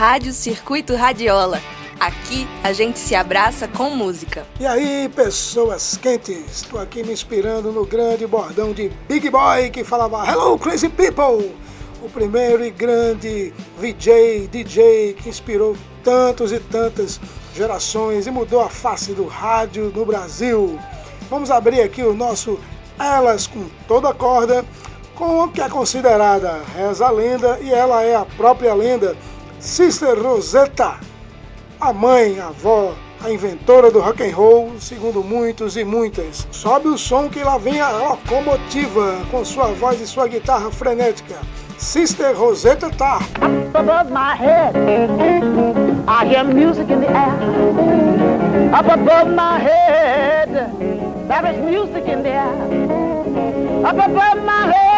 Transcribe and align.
Rádio 0.00 0.32
Circuito 0.32 0.96
Radiola. 0.96 1.60
Aqui 2.00 2.48
a 2.64 2.72
gente 2.72 2.98
se 2.98 3.14
abraça 3.14 3.68
com 3.68 3.90
música. 3.90 4.46
E 4.58 4.66
aí, 4.66 5.10
pessoas 5.14 5.98
quentes? 5.98 6.62
Estou 6.62 6.80
aqui 6.80 7.02
me 7.02 7.12
inspirando 7.12 7.70
no 7.70 7.84
grande 7.84 8.26
bordão 8.26 8.72
de 8.72 8.90
Big 9.06 9.28
Boy 9.28 9.68
que 9.68 9.84
falava 9.84 10.26
Hello 10.26 10.58
Crazy 10.58 10.88
People! 10.88 11.54
O 12.02 12.08
primeiro 12.08 12.64
e 12.64 12.70
grande 12.70 13.52
VJ, 13.78 14.48
DJ 14.50 15.18
que 15.22 15.28
inspirou 15.28 15.76
tantos 16.02 16.50
e 16.50 16.58
tantas 16.58 17.20
gerações 17.54 18.26
e 18.26 18.30
mudou 18.30 18.62
a 18.62 18.70
face 18.70 19.12
do 19.12 19.26
rádio 19.26 19.92
no 19.94 20.06
Brasil. 20.06 20.80
Vamos 21.28 21.50
abrir 21.50 21.82
aqui 21.82 22.02
o 22.02 22.14
nosso 22.14 22.58
Elas 22.98 23.46
com 23.46 23.66
toda 23.86 24.08
a 24.08 24.14
corda 24.14 24.64
com 25.20 25.44
o 25.44 25.48
que 25.48 25.60
é 25.60 25.68
considerada 25.68 26.62
reza 26.74 27.06
a 27.06 27.10
lenda 27.10 27.58
e 27.60 27.70
ela 27.70 28.02
é 28.02 28.16
a 28.16 28.24
própria 28.24 28.72
lenda, 28.72 29.14
Sister 29.60 30.14
Rosetta, 30.18 30.98
a 31.78 31.92
mãe, 31.92 32.40
a 32.40 32.46
avó, 32.46 32.94
a 33.22 33.30
inventora 33.30 33.90
do 33.90 34.00
rock 34.00 34.22
and 34.22 34.34
roll, 34.34 34.72
segundo 34.80 35.22
muitos 35.22 35.76
e 35.76 35.84
muitas. 35.84 36.48
Sobe 36.50 36.88
o 36.88 36.96
som 36.96 37.28
que 37.28 37.44
lá 37.44 37.58
vem 37.58 37.78
a 37.78 37.90
locomotiva 37.90 39.18
com 39.30 39.44
sua 39.44 39.66
voz 39.66 40.00
e 40.00 40.06
sua 40.06 40.26
guitarra 40.28 40.70
frenética. 40.70 41.36
Sister 41.76 42.34
Rosetta 42.34 42.88
Tarp. 42.88 43.22
Up 43.42 43.76
above 43.76 44.10
my 44.10 44.34
head, 44.34 44.74
I 46.08 46.24
hear 46.26 46.42
music 46.44 46.90
in 46.90 47.00
the 47.00 47.08
air. 47.08 48.74
Up 48.74 48.88
above 48.88 49.30
my 49.30 49.58
head, 49.58 50.72
there 51.28 51.52
is 51.52 51.58
music 51.58 52.08
in 52.08 52.22
the 52.22 52.30
air. 52.30 53.84
Up 53.84 53.98
above 53.98 54.42
my 54.42 54.72
head. 54.72 54.89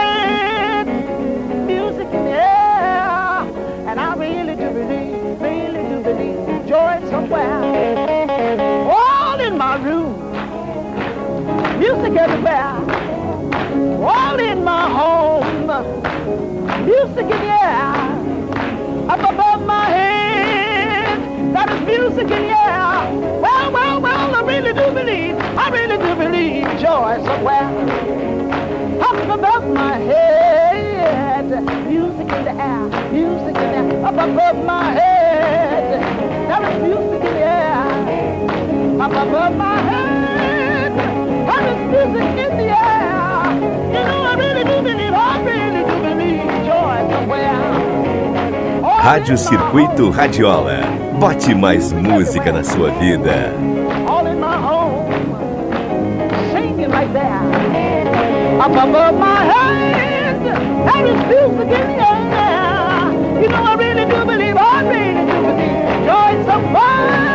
Rádio 49.03 49.37
Circuito 49.37 50.11
Radiola. 50.11 50.83
Bote 51.19 51.53
mais 51.57 51.93
música 51.93 52.53
na 52.53 52.63
sua 52.63 52.89
vida. 52.93 53.53
All 54.07 54.29
in 54.29 54.39
my 54.39 54.57
home. 54.57 55.11
Singing 56.53 56.89
like 56.89 57.13
that. 57.13 57.43
Up 58.61 58.71
above 58.71 59.19
my 59.19 59.45
head. 59.45 60.37
Music 61.27 61.67
in 61.67 61.67
the 61.67 62.05
air. 62.39 63.43
You 63.43 63.49
know, 63.49 63.65
I 63.65 63.75
really 63.75 64.05
do 64.05 64.25
believe, 64.25 64.57
I 64.57 64.83
really 64.85 65.27
do 65.27 65.43
believe 65.43 66.07
joy 66.07 66.45
somewhere. 66.47 67.27
Oh, 67.27 67.32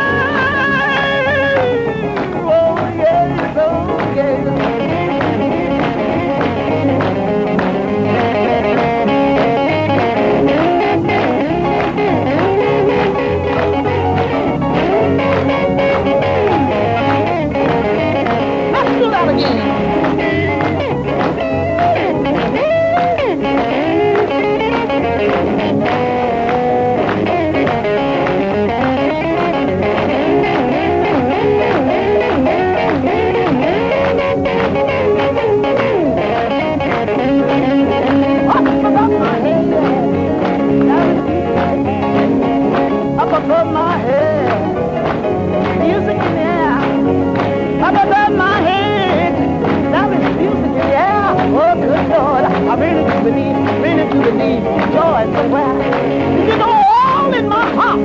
do 53.28 53.34
believe, 53.34 53.82
really 53.82 54.10
do 54.10 54.22
believe 54.22 54.64
joy 54.92 55.24
somewhere. 55.34 55.74
Know, 56.56 56.82
all 57.04 57.34
in 57.34 57.48
my 57.48 57.70
heart. 57.74 58.00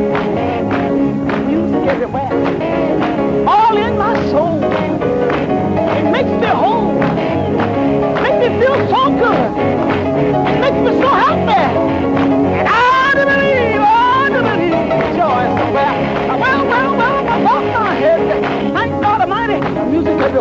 Music 1.47 1.87
everywhere. 1.87 3.47
All 3.47 3.77
in 3.77 3.97
my 3.97 4.15
soul. 4.31 4.61
It 4.63 6.11
makes 6.11 6.29
me 6.29 6.47
whole. 6.47 6.93
Makes 8.21 8.39
me 8.39 8.59
feel 8.59 8.89
so 8.89 9.09
good. 9.17 9.52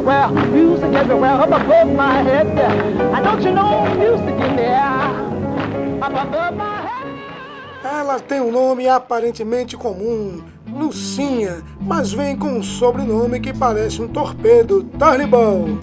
Everywhere, 0.03 0.29
music 0.51 0.95
everywhere, 0.95 1.33
up 1.33 1.53
above 1.53 1.95
my 1.95 2.23
head. 2.23 2.47
And 2.47 3.25
don't 3.25 3.43
you 3.43 3.53
know, 3.53 3.85
music 3.95 4.35
in 4.35 4.57
the 4.57 4.63
air, 4.63 6.03
up 6.03 6.13
above 6.13 6.57
my 6.57 6.83
head. 6.83 6.93
Ela 7.85 8.21
tem 8.21 8.41
um 8.41 8.53
nome 8.53 8.89
aparentemente 8.89 9.77
comum, 9.77 10.41
Lucinha, 10.69 11.63
mas 11.81 12.13
vem 12.13 12.37
com 12.37 12.49
um 12.49 12.63
sobrenome 12.63 13.41
que 13.41 13.53
parece 13.53 14.01
um 14.01 14.09
torpedo, 14.09 14.85
Turnbull. 14.85 15.79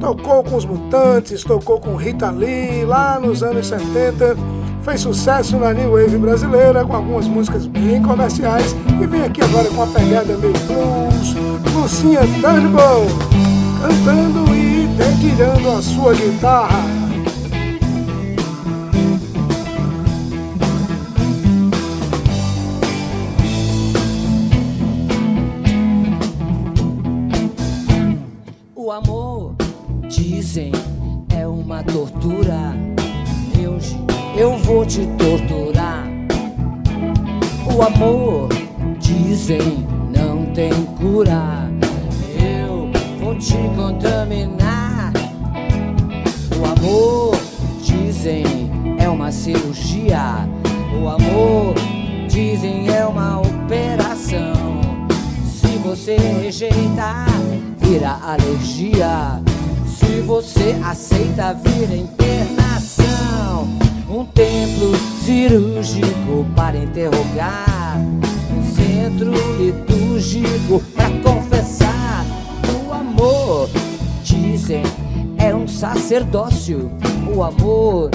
Tocou 0.00 0.44
com 0.44 0.56
os 0.56 0.64
Mutantes, 0.64 1.44
tocou 1.44 1.80
com 1.80 1.96
Rita 1.96 2.30
Lee 2.30 2.84
lá 2.84 3.18
nos 3.18 3.42
anos 3.42 3.66
70, 3.66 4.36
fez 4.86 5.00
sucesso 5.00 5.56
na 5.56 5.72
New 5.72 5.94
Wave 5.94 6.16
brasileira 6.16 6.84
com 6.84 6.94
algumas 6.94 7.26
músicas 7.26 7.66
bem 7.66 8.00
comerciais 8.00 8.76
e 9.02 9.04
vem 9.04 9.24
aqui 9.24 9.42
agora 9.42 9.68
com 9.68 9.74
uma 9.74 9.86
pegada 9.88 10.36
meio 10.36 10.52
blues, 10.52 11.34
Lucinha 11.74 12.20
Turnbull, 12.20 13.08
cantando 13.82 14.54
e 14.54 14.86
dedilhando 14.96 15.70
a 15.72 15.82
sua 15.82 16.14
guitarra. 16.14 17.05
Te 34.86 35.04
torturar. 35.18 36.04
O 37.66 37.82
amor, 37.82 38.25
cirúrgico 65.46 66.44
para 66.56 66.76
interrogar. 66.76 67.98
Um 68.50 68.64
centro 68.74 69.32
litúrgico 69.58 70.82
para 70.94 71.10
confessar. 71.22 72.24
O 72.84 72.92
amor, 72.92 73.68
dizem, 74.24 74.82
é 75.38 75.54
um 75.54 75.68
sacerdócio. 75.68 76.90
O 77.32 77.44
amor, 77.44 78.10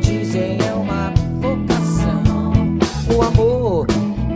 dizem, 0.00 0.58
é 0.60 0.74
uma 0.74 1.12
vocação. 1.40 2.78
O 3.16 3.22
amor, 3.22 3.86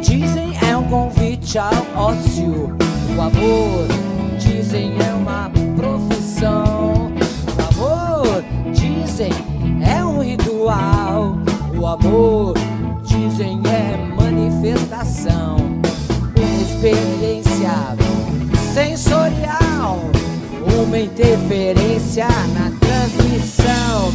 dizem 0.00 0.56
é 0.62 0.76
um 0.76 0.84
convite 0.84 1.58
ao 1.58 1.72
ócio. 1.96 2.76
O 3.16 3.20
amor, 3.20 3.88
dizem 4.38 4.92
é 5.00 5.12
uma 5.14 5.50
profissão. 5.76 7.10
O 7.56 7.82
amor, 7.82 8.44
dizem 8.72 9.32
é 9.84 10.04
um 10.04 10.22
ritual. 10.22 11.05
Amor, 12.04 12.54
dizem 13.02 13.62
é 13.64 13.96
manifestação. 14.14 15.56
Uma 16.36 16.62
experiência 16.62 17.96
sensorial. 18.74 20.00
Uma 20.84 20.98
interferência 20.98 22.28
na 22.28 22.70
transmissão. 22.80 24.12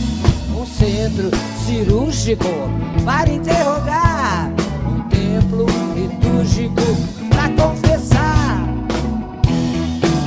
Um 0.55 0.65
centro 0.65 1.31
cirúrgico 1.65 2.69
para 3.03 3.31
interrogar. 3.31 4.51
Um 4.87 5.01
templo 5.09 5.65
litúrgico 5.95 6.81
para 7.29 7.49
confessar. 7.49 8.63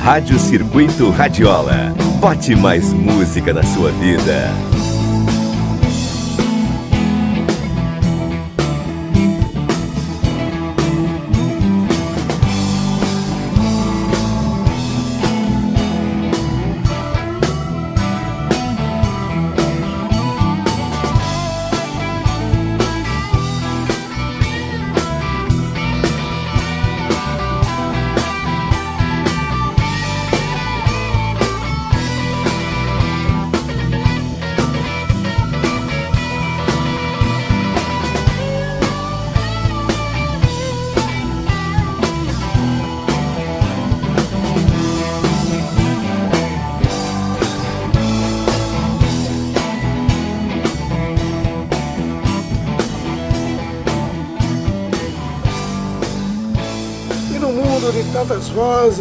Rádio 0.01 0.37
Circuito 0.37 1.09
Radiola. 1.09 1.93
Bote 2.19 2.53
mais 2.55 2.91
música 2.91 3.53
na 3.53 3.63
sua 3.63 3.91
vida. 3.91 4.51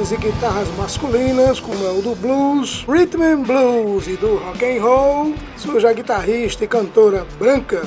Vozes 0.05 0.13
e 0.13 0.17
guitarras 0.17 0.69
masculinas, 0.77 1.61
como 1.61 1.87
é 1.87 1.91
o 1.91 2.03
do 2.03 2.15
blues, 2.15 2.85
rhythm 2.87 3.23
and 3.23 3.43
blues 3.43 4.07
e 4.07 4.17
do 4.17 4.37
rock 4.37 4.65
and 4.65 4.83
roll, 4.83 5.35
surge 5.57 5.87
a 5.87 5.93
guitarrista 5.93 6.65
e 6.65 6.69
cantora 6.69 7.27
branca 7.39 7.83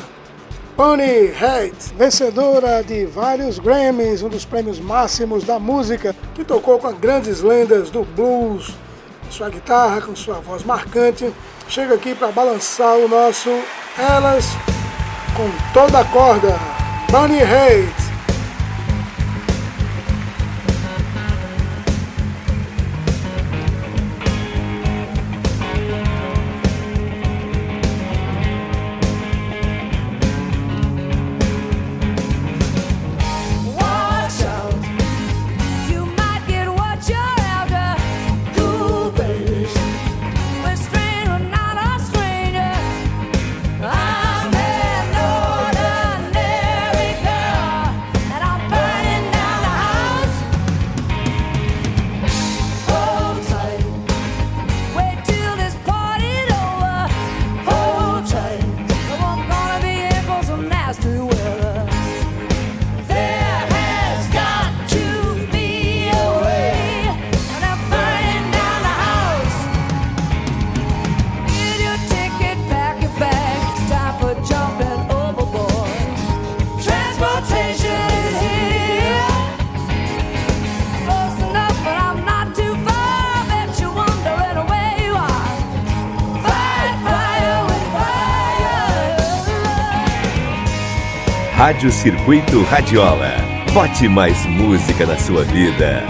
Bonnie 0.76 1.32
Raitt, 1.32 1.94
vencedora 1.96 2.84
de 2.84 3.06
vários 3.06 3.60
Grammys, 3.60 4.24
um 4.24 4.30
dos 4.30 4.46
prêmios 4.46 4.80
máximos 4.80 5.44
da 5.44 5.60
música, 5.60 6.16
que 6.34 6.44
tocou 6.44 6.80
com 6.80 6.92
grandes 6.94 7.42
lendas 7.42 7.92
do 7.92 8.04
blues, 8.04 8.74
sua 9.30 9.50
guitarra, 9.50 10.02
com 10.02 10.16
sua 10.16 10.40
voz 10.40 10.64
marcante, 10.64 11.32
chega 11.68 11.94
aqui 11.94 12.16
para 12.16 12.32
balançar 12.32 12.96
o 12.96 13.08
nosso 13.08 13.50
Elas 13.98 14.46
com 15.36 15.50
toda 15.72 16.00
a 16.00 16.06
corda. 16.06 16.58
Bonnie 17.12 17.44
Raitt. 17.44 18.07
Rádio 91.68 91.92
Circuito 91.92 92.64
Radiola. 92.64 93.36
Bote 93.74 94.08
mais 94.08 94.46
música 94.46 95.06
na 95.06 95.18
sua 95.18 95.44
vida. 95.44 96.02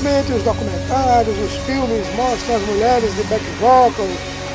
Geralmente 0.00 0.32
os 0.32 0.42
documentários, 0.42 1.38
os 1.38 1.52
filmes 1.66 2.06
mostram 2.16 2.56
as 2.56 2.62
mulheres 2.62 3.14
de 3.16 3.22
back 3.24 3.44
vocal 3.60 4.06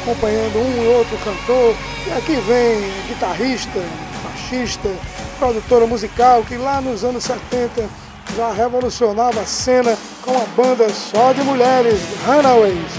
acompanhando 0.01 0.57
um 0.57 0.83
e 0.83 0.87
outro 0.87 1.15
cantor. 1.19 1.75
E 2.07 2.11
aqui 2.13 2.35
vem 2.47 2.91
guitarrista, 3.07 3.79
baixista, 4.23 4.89
produtora 5.37 5.85
musical 5.85 6.41
que 6.43 6.57
lá 6.57 6.81
nos 6.81 7.03
anos 7.03 7.25
70 7.25 7.87
já 8.35 8.51
revolucionava 8.53 9.39
a 9.41 9.45
cena 9.45 9.95
com 10.23 10.31
a 10.31 10.45
banda 10.57 10.89
só 10.89 11.31
de 11.31 11.43
mulheres, 11.43 11.99
Runaways. 12.25 12.91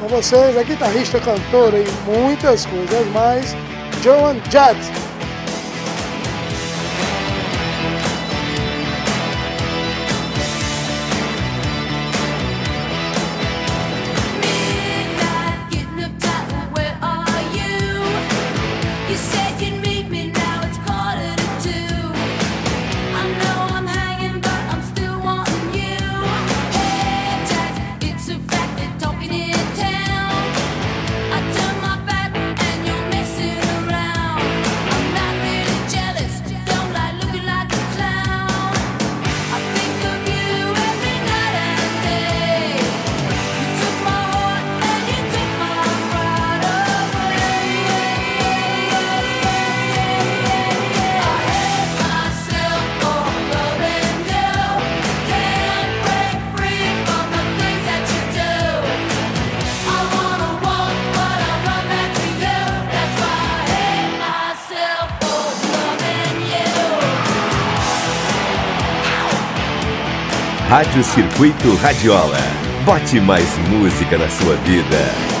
Com 0.00 0.06
vocês, 0.06 0.56
a 0.56 0.62
guitarrista, 0.62 1.18
cantora 1.18 1.78
e 1.78 1.90
muitas 2.06 2.64
coisas 2.64 3.08
mais, 3.08 3.56
Joan 4.04 4.36
Jett. 4.48 5.01
Rádio 70.72 71.04
Circuito 71.04 71.74
Radiola. 71.82 72.38
Bote 72.86 73.20
mais 73.20 73.46
música 73.68 74.16
na 74.16 74.26
sua 74.30 74.56
vida. 74.56 75.31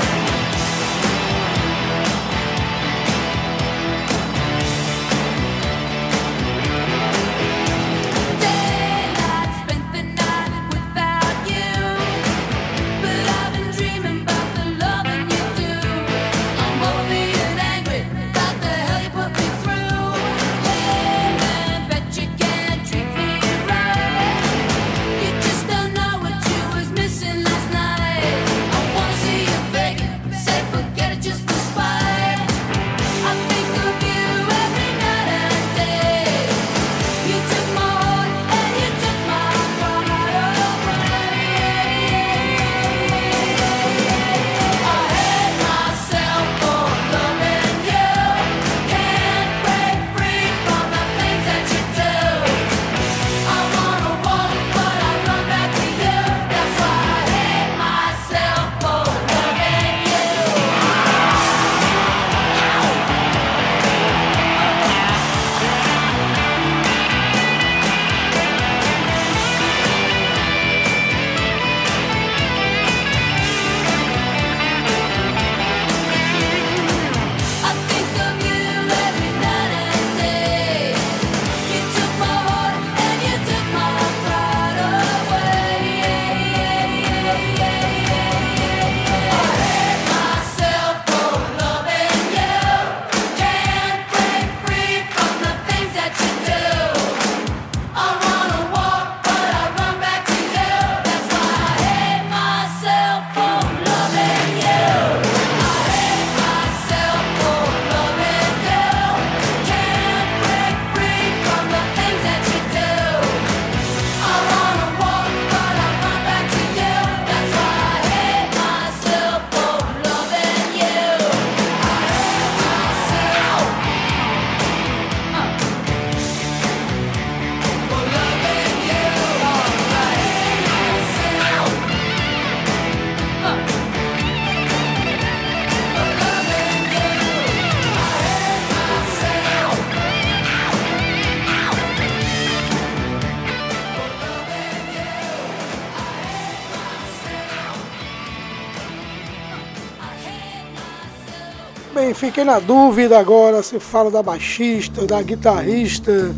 Bem, 151.94 152.14
fiquei 152.14 152.42
na 152.42 152.58
dúvida 152.58 153.18
agora 153.18 153.62
se 153.62 153.78
fala 153.78 154.10
da 154.10 154.22
baixista, 154.22 155.06
da 155.06 155.20
guitarrista. 155.20 156.34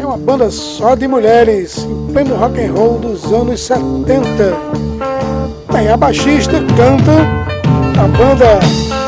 É 0.00 0.06
uma 0.06 0.16
banda 0.16 0.50
só 0.50 0.94
de 0.94 1.06
mulheres, 1.06 1.76
em 1.76 2.12
pleno 2.12 2.34
rock 2.36 2.58
and 2.58 2.72
roll 2.72 2.98
dos 2.98 3.30
anos 3.30 3.60
70. 3.60 4.56
Bem, 5.70 5.88
a 5.88 5.96
baixista 5.98 6.54
canta 6.74 7.12
a 8.00 8.08
banda 8.08 8.58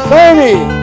Fanny. 0.08 0.75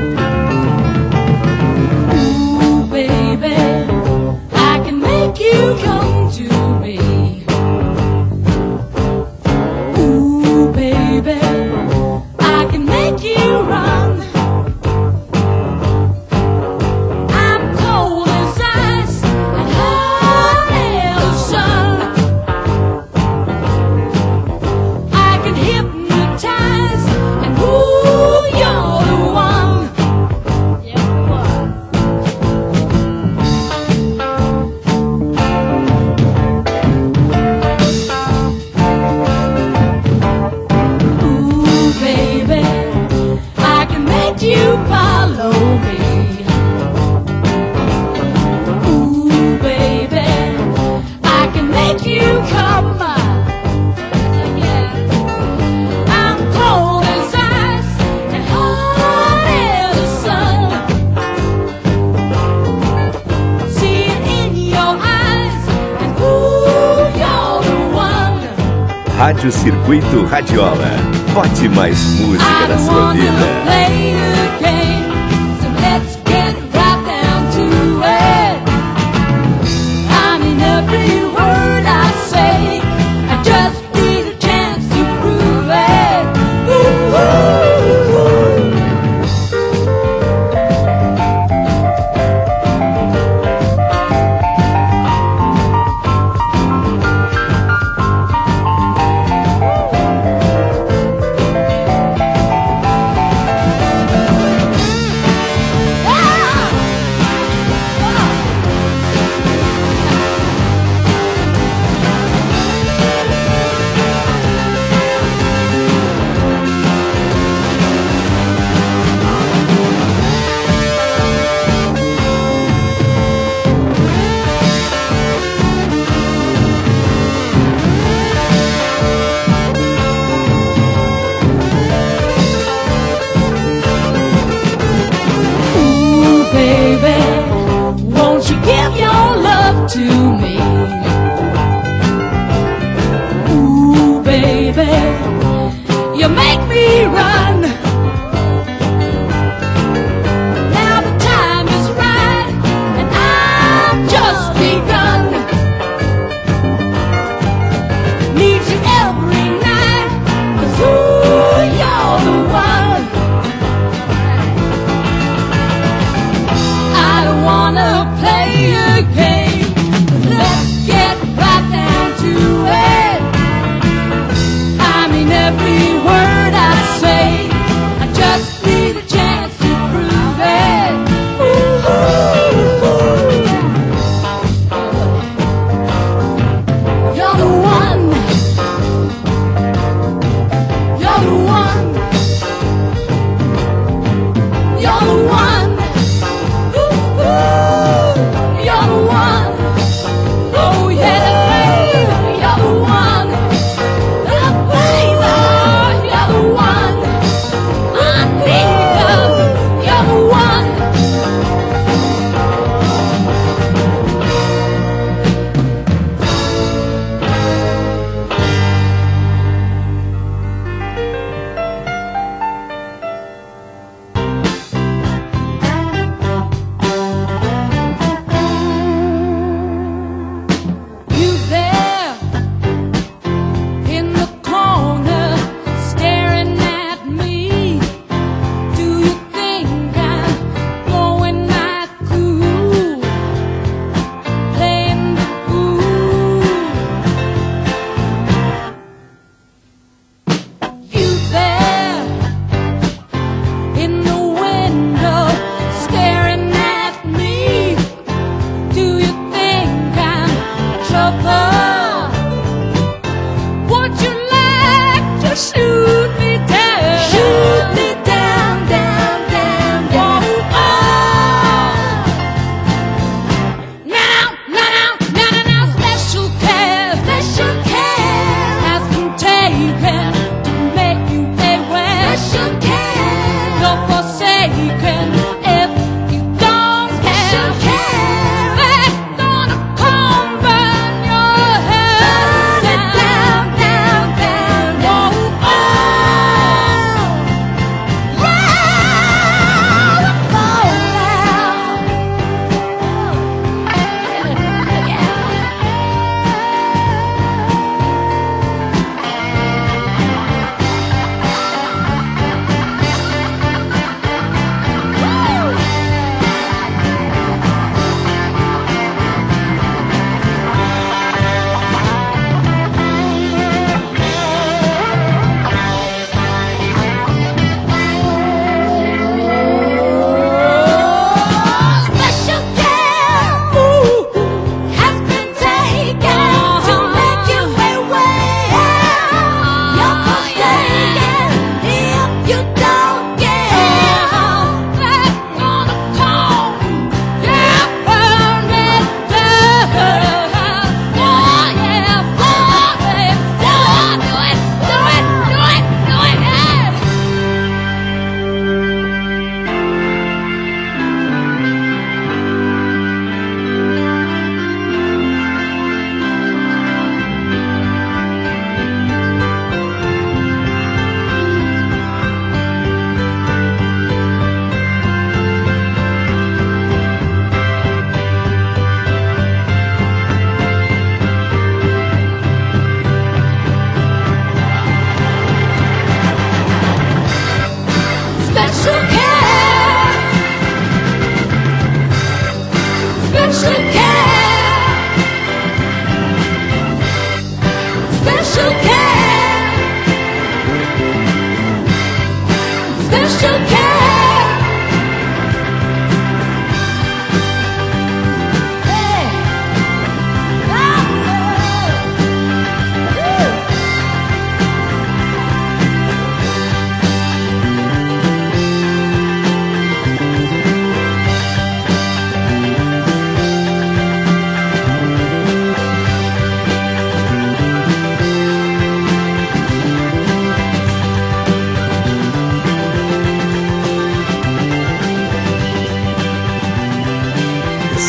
Rádio 69.44 69.60
Circuito 69.60 70.24
Radiola. 70.24 70.90
Bote 71.34 71.68
mais 71.68 72.02
música 72.18 72.68
na 72.70 72.78
sua 72.78 73.12
vida. 73.12 73.93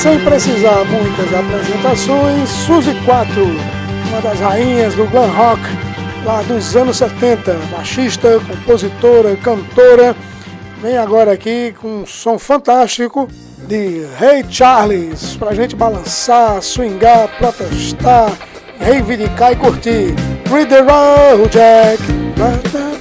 Sem 0.04 0.20
precisar 0.20 0.84
muitas 0.84 1.32
apresentações, 1.32 2.50
Suzy 2.50 2.94
4, 3.06 3.42
uma 3.42 4.20
das 4.20 4.38
rainhas 4.38 4.94
do 4.94 5.06
glam 5.06 5.30
rock 5.30 5.62
lá 6.26 6.42
dos 6.42 6.76
anos 6.76 6.98
70, 6.98 7.54
baixista, 7.72 8.38
compositora, 8.46 9.34
cantora, 9.36 10.14
vem 10.82 10.98
agora 10.98 11.32
aqui 11.32 11.74
com 11.80 12.02
um 12.02 12.06
som 12.06 12.38
fantástico 12.38 13.26
de 13.66 14.04
Hey 14.20 14.44
Charles, 14.50 15.38
pra 15.38 15.54
gente 15.54 15.74
balançar, 15.74 16.60
swingar, 16.60 17.26
protestar, 17.38 18.30
reivindicar 18.78 19.52
e 19.52 19.56
curtir. 19.56 20.14
Read 20.50 20.68
the 20.68 20.82
road, 20.82 21.48
Jack! 21.50 22.93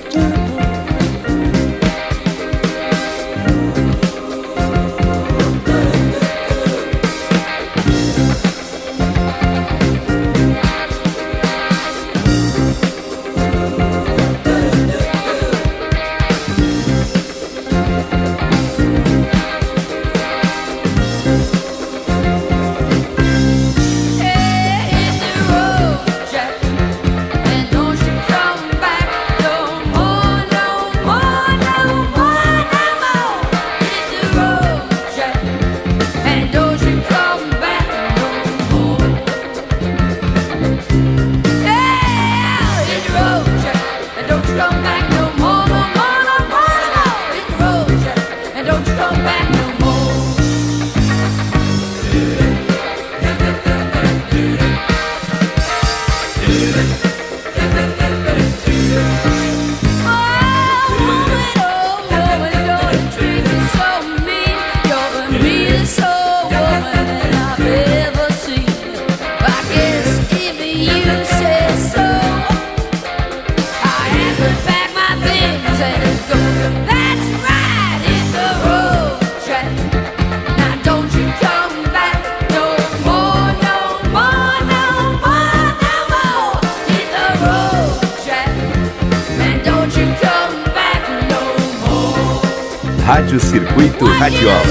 Rádio 93.14 93.40
Circuito 93.40 94.06
Radiola. 94.08 94.64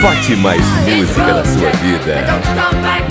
Bote 0.00 0.34
mais 0.36 0.62
música 0.86 1.26
na 1.26 1.44
sua 1.44 1.70
vida. 1.72 2.22
Então, 2.22 3.01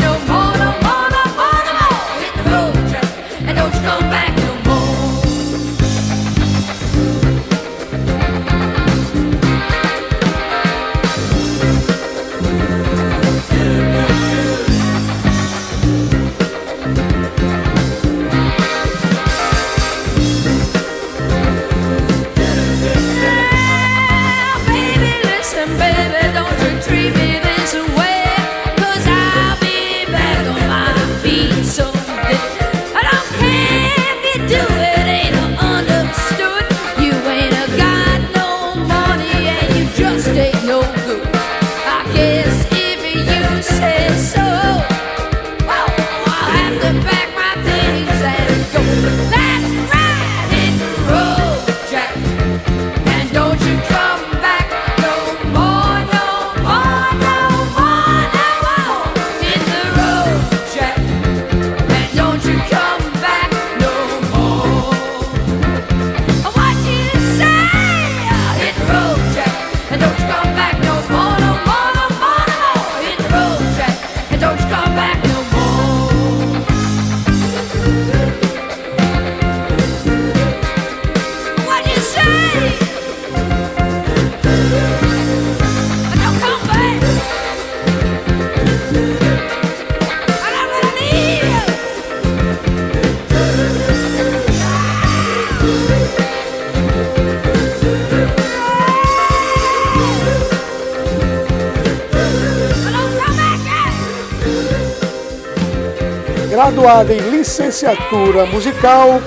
graduada 106.62 107.12
em 107.12 107.17
licenciatura 107.17 108.45
musical, 108.45 109.19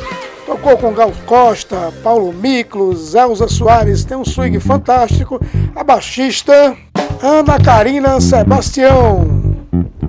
tocou 0.47 0.79
com 0.79 0.95
Gal 0.95 1.13
Costa, 1.27 1.93
Paulo 2.01 2.33
Miklos, 2.33 3.13
Elza 3.17 3.49
Soares, 3.49 4.05
tem 4.05 4.17
um 4.17 4.25
swing 4.25 4.61
fantástico, 4.61 5.41
a 5.75 5.83
baixista 5.83 6.77
Ana 7.21 7.59
Karina 7.59 8.21
Sebastião. 8.21 9.27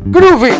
Groove! 0.05 0.53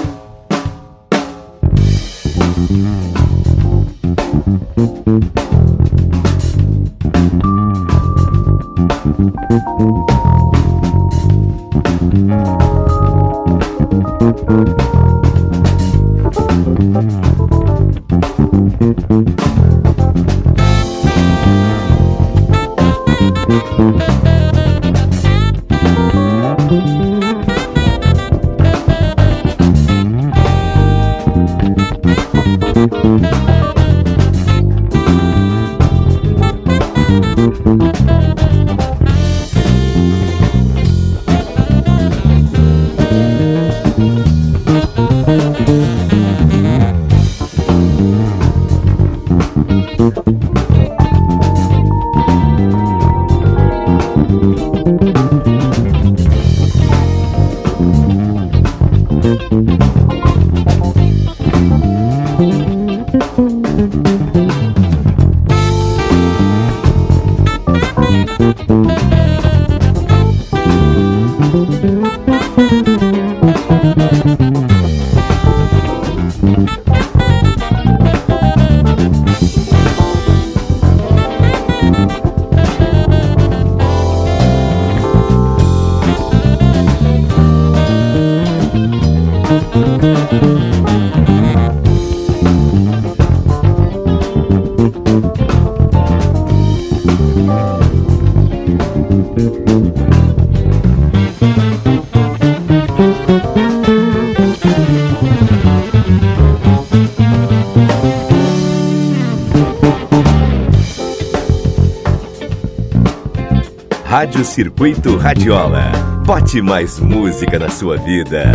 Rádio 114.15 114.45
Circuito 114.45 115.17
Radiola. 115.17 115.91
Bote 116.25 116.61
mais 116.61 116.99
música 117.01 117.59
na 117.59 117.69
sua 117.69 117.97
vida. 117.97 118.53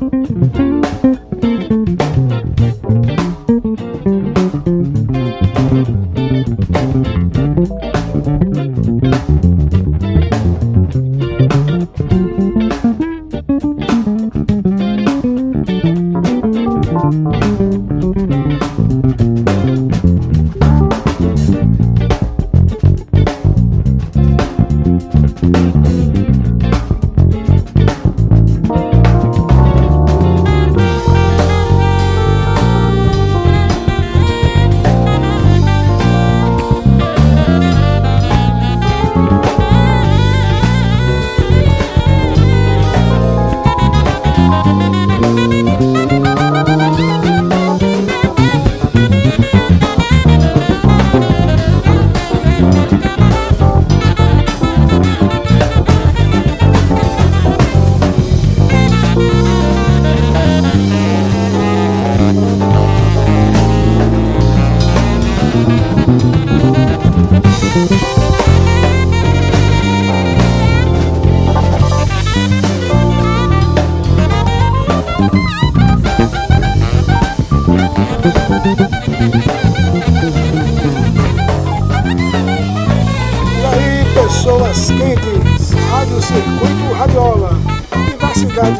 Mm-hmm. 0.00 0.67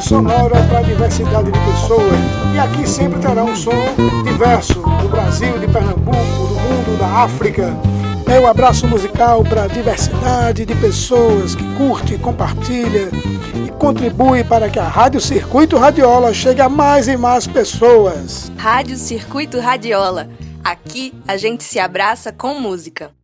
Sonora 0.09 0.57
para 0.71 0.81
diversidade 0.81 1.53
de 1.53 1.59
pessoas. 1.59 2.19
E 2.55 2.59
aqui 2.59 2.89
sempre 2.89 3.21
terá 3.21 3.45
um 3.45 3.55
som 3.55 3.71
diverso 4.25 4.81
do 5.03 5.09
Brasil, 5.11 5.59
de 5.59 5.69
Pernambuco, 5.69 6.17
do 6.17 6.55
mundo, 6.55 6.99
da 6.99 7.25
África. 7.25 7.77
É 8.27 8.41
um 8.41 8.47
abraço 8.47 8.87
musical 8.87 9.45
para 9.45 9.65
a 9.65 9.67
diversidade 9.67 10.65
de 10.65 10.75
pessoas 10.77 11.55
que 11.55 11.65
curte, 11.77 12.17
compartilha 12.17 13.11
e 13.55 13.71
contribui 13.73 14.43
para 14.45 14.71
que 14.71 14.79
a 14.79 14.89
Rádio 14.89 15.21
Circuito 15.21 15.77
Radiola 15.77 16.33
chegue 16.33 16.63
a 16.63 16.71
mais 16.71 17.07
e 17.07 17.17
mais 17.17 17.47
pessoas. 17.47 18.51
Rádio 18.57 18.97
Circuito 18.97 19.61
Radiola. 19.61 20.31
Aqui 20.65 21.13
a 21.27 21.37
gente 21.37 21.63
se 21.63 21.79
abraça 21.79 22.33
com 22.33 22.55
música. 22.55 23.18